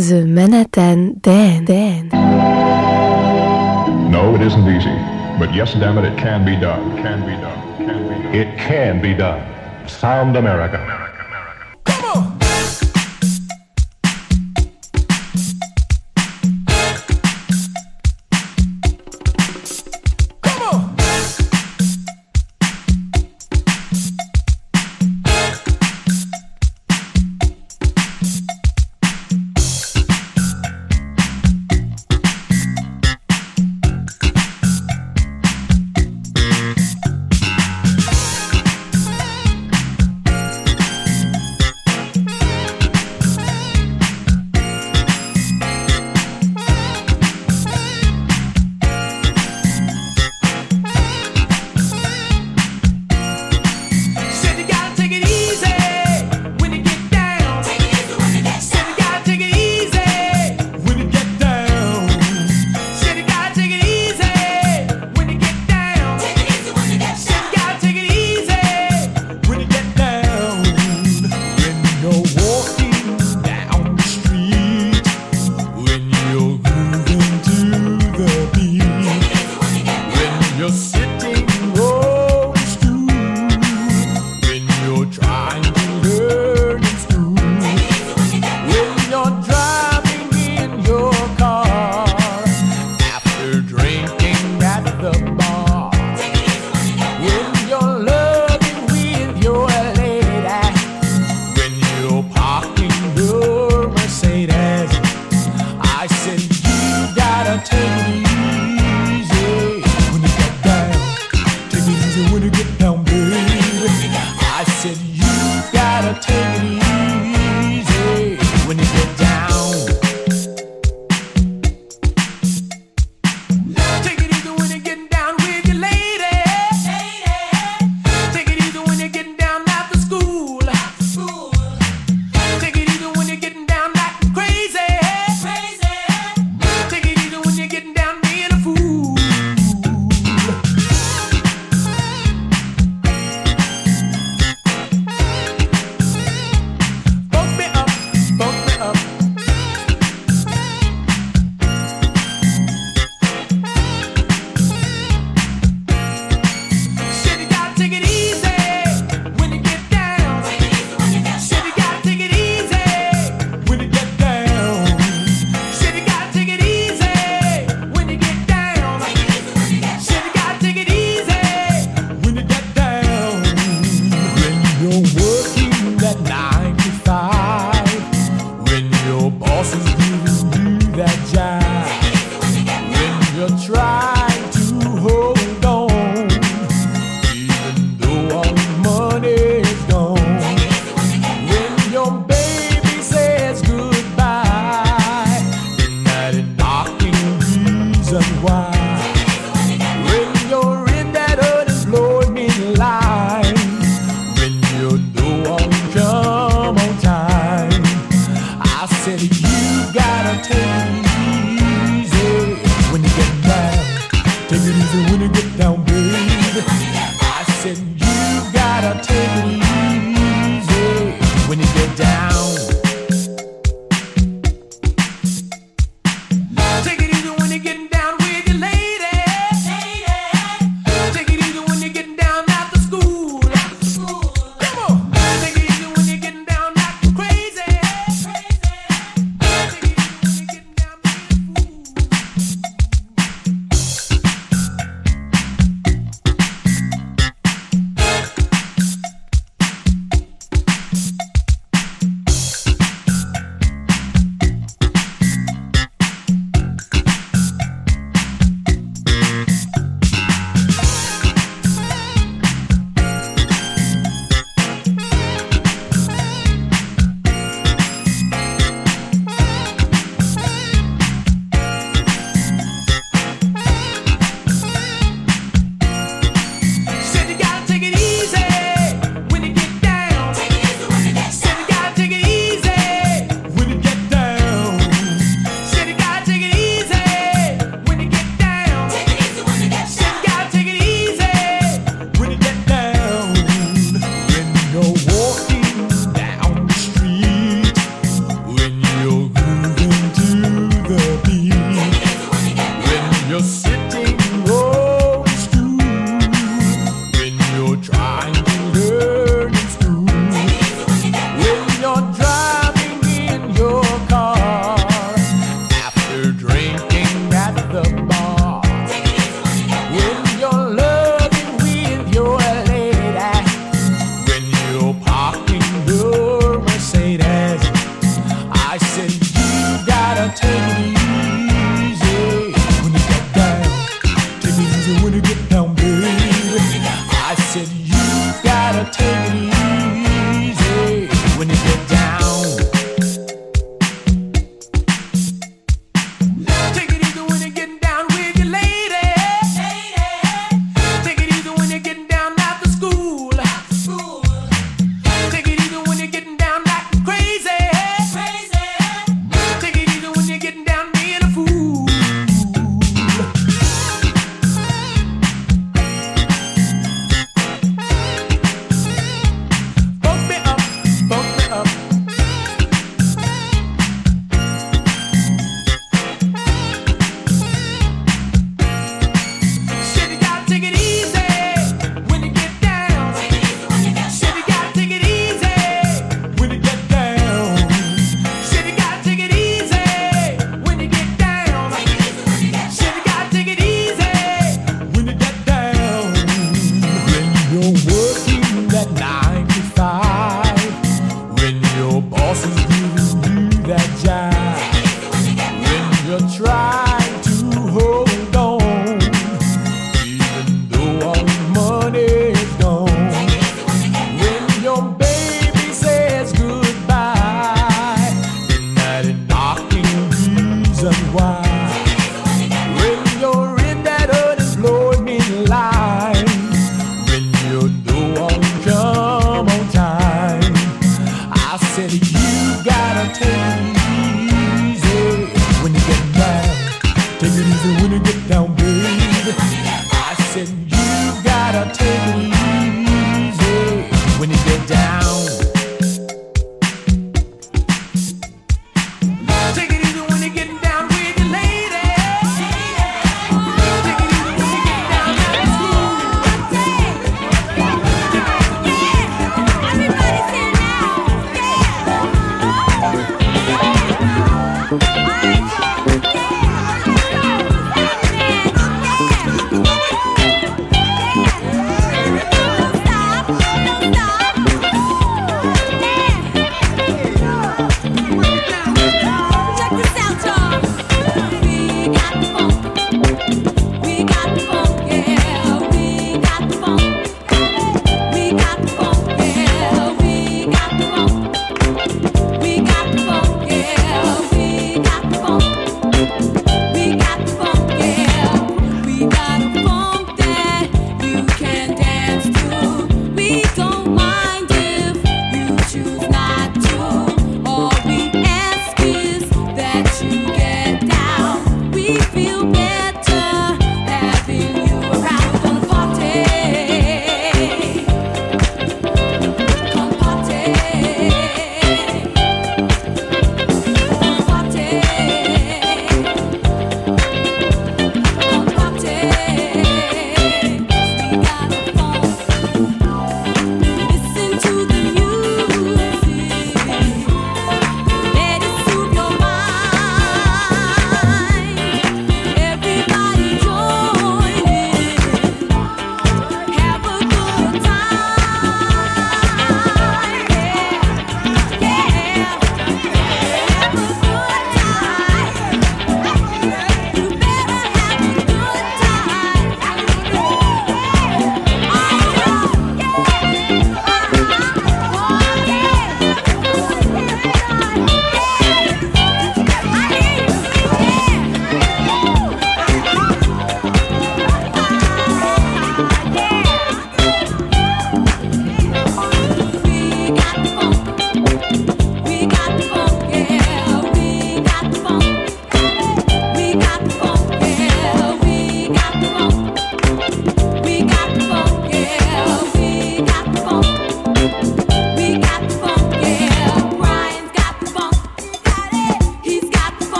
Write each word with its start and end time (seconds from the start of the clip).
The 0.00 0.24
Manhattan 0.24 1.18
Dan 1.20 1.66
Dan. 1.66 2.08
No, 4.10 4.34
it 4.34 4.40
isn't 4.40 4.66
easy. 4.66 4.96
But 5.38 5.52
yes, 5.54 5.74
damn 5.74 5.98
it, 5.98 6.06
it 6.06 6.16
can 6.16 6.42
be 6.42 6.56
done. 6.56 6.96
Can 7.02 7.20
be 7.26 7.32
done. 7.32 7.76
Can 7.76 8.08
be 8.08 8.14
done. 8.14 8.34
It 8.34 8.58
can 8.58 9.02
be 9.02 9.12
done. 9.12 9.44
Sound 9.86 10.38
America. 10.38 10.99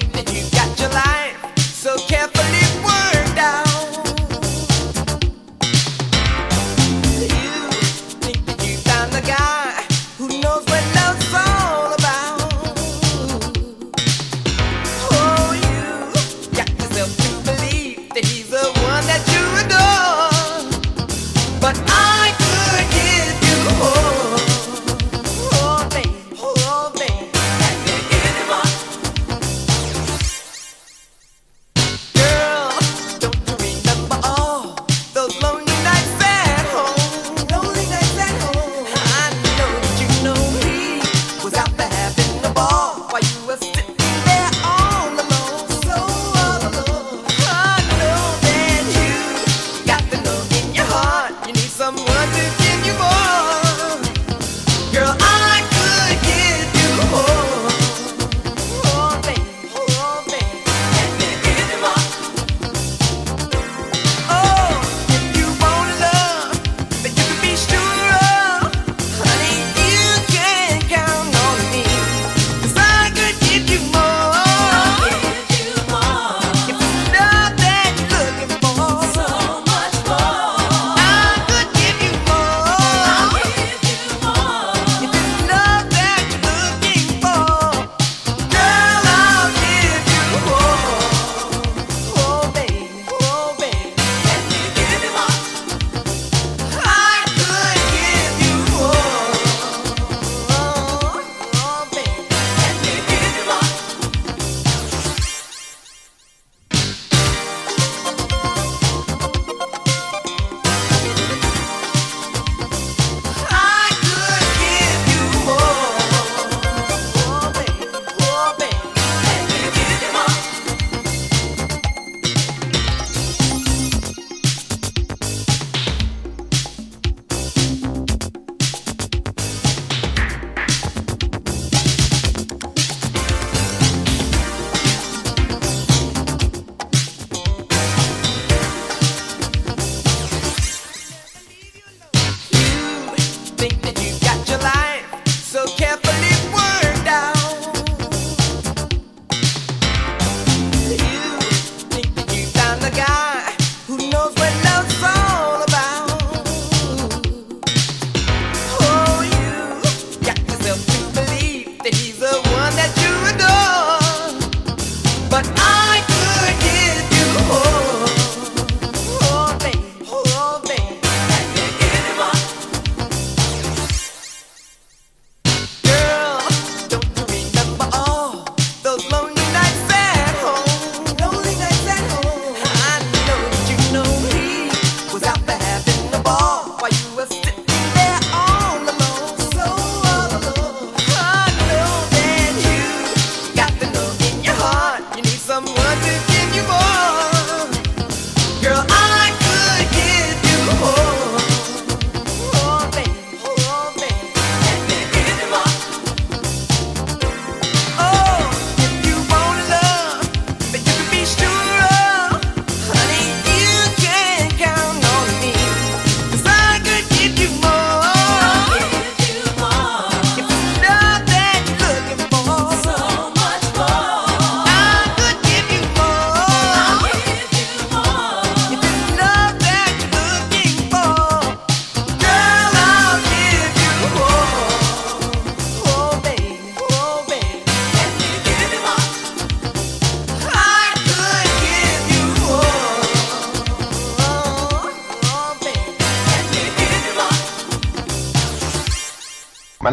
that 0.00 0.32
you 0.34 0.55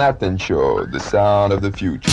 Manhattan 0.03 0.37
Show, 0.37 0.85
the 0.85 0.99
sound 0.99 1.53
of 1.53 1.61
the 1.61 1.71
future. 1.71 2.12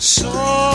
So 0.00 0.69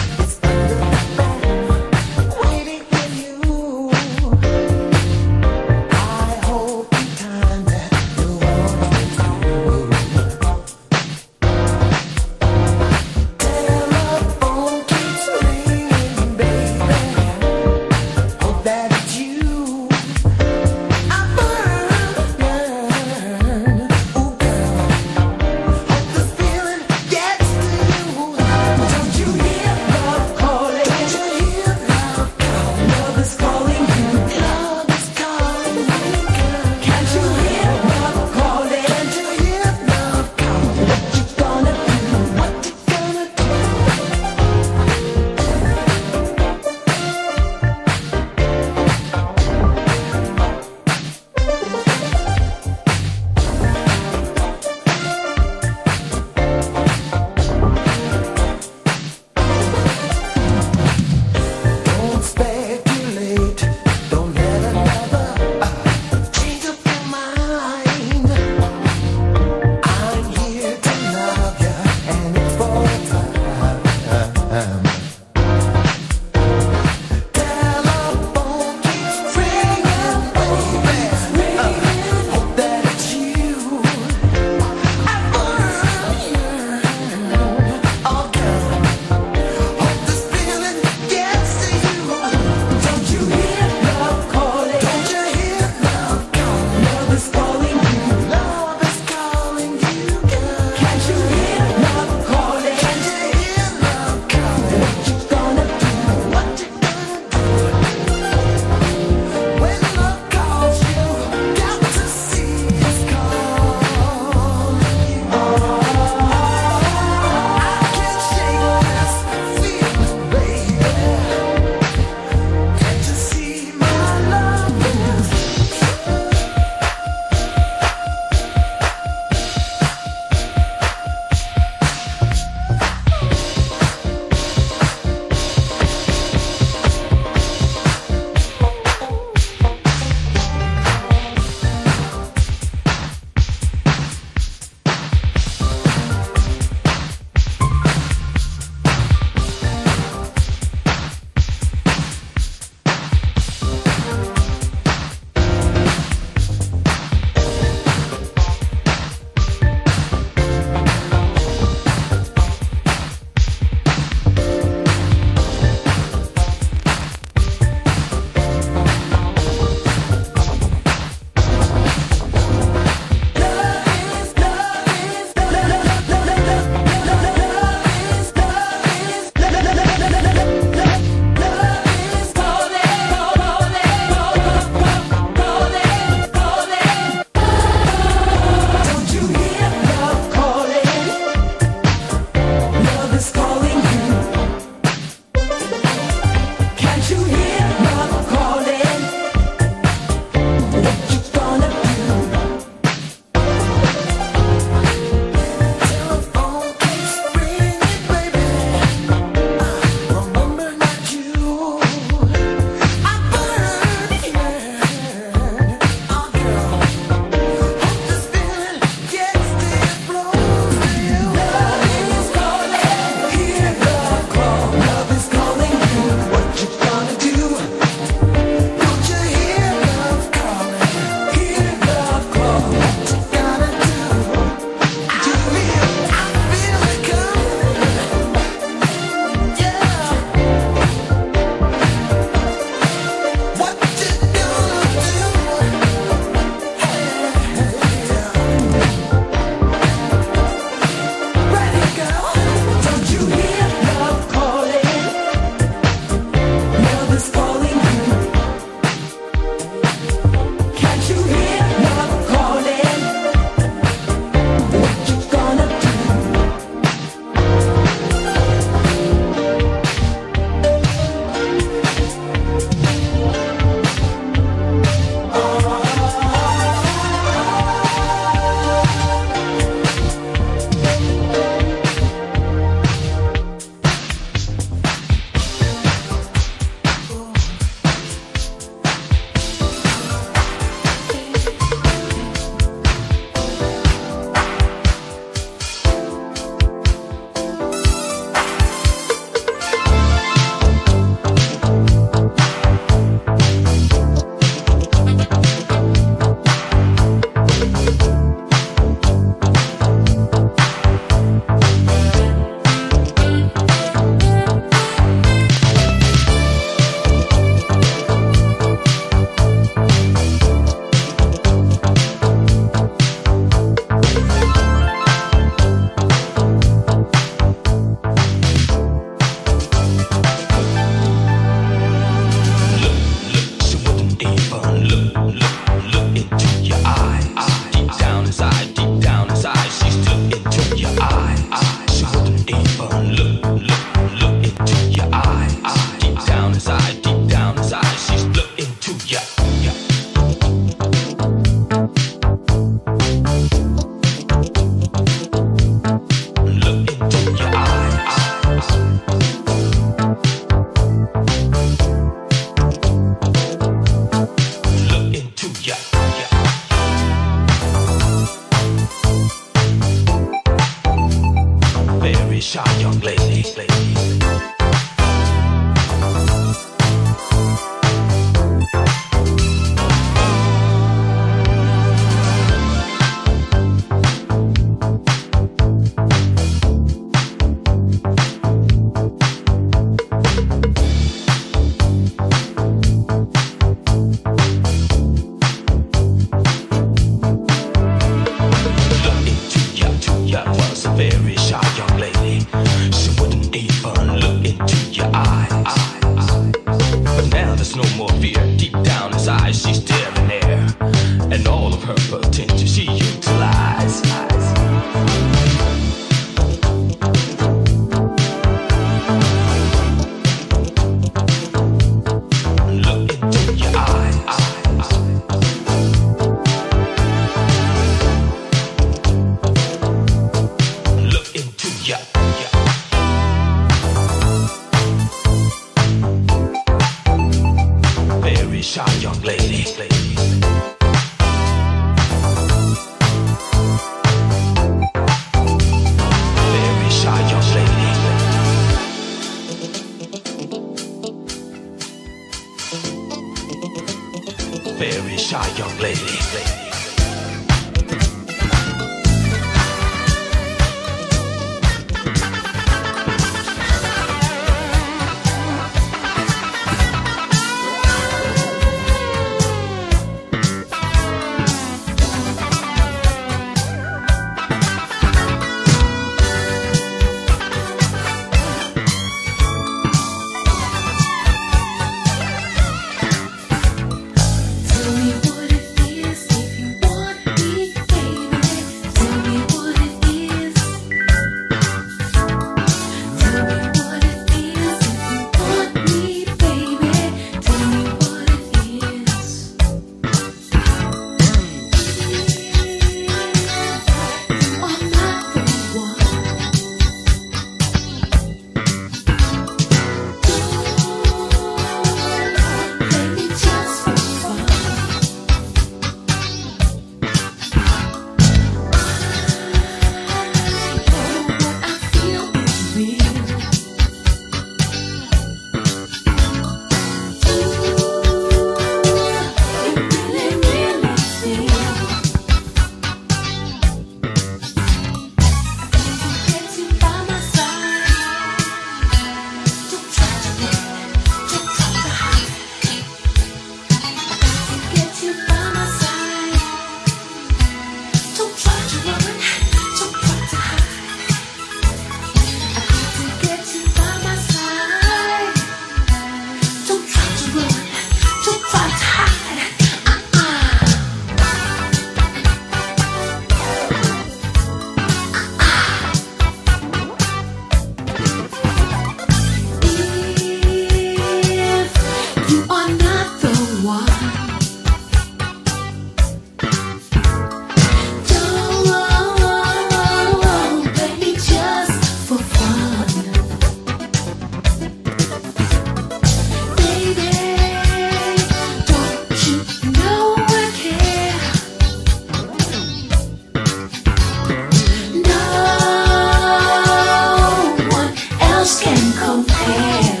can 598.73 598.93
compare. 598.93 600.00